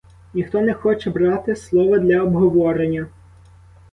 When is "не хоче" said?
0.61-1.09